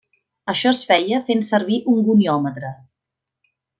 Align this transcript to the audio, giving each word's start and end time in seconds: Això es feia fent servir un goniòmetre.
Això 0.53 0.69
es 0.69 0.79
feia 0.91 1.19
fent 1.27 1.45
servir 1.49 1.77
un 1.93 2.01
goniòmetre. 2.09 2.73